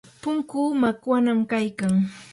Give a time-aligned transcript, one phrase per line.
[0.21, 1.93] punkuu makwanam kaykan.